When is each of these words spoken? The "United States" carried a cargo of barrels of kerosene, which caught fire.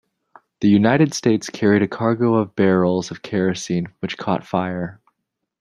The 0.61 0.67
"United 0.67 1.13
States" 1.13 1.51
carried 1.51 1.83
a 1.83 1.87
cargo 1.87 2.33
of 2.33 2.55
barrels 2.55 3.11
of 3.11 3.21
kerosene, 3.21 3.89
which 3.99 4.17
caught 4.17 4.43
fire. 4.43 4.99